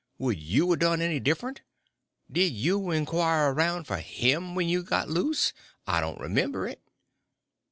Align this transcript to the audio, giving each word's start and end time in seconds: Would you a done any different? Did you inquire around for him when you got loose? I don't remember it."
Would 0.17 0.39
you 0.39 0.71
a 0.73 0.77
done 0.77 0.99
any 0.99 1.19
different? 1.19 1.61
Did 2.31 2.53
you 2.53 2.89
inquire 2.89 3.51
around 3.53 3.83
for 3.83 3.97
him 3.97 4.55
when 4.55 4.67
you 4.67 4.81
got 4.81 5.09
loose? 5.09 5.53
I 5.85 6.01
don't 6.01 6.19
remember 6.19 6.67
it." 6.67 6.81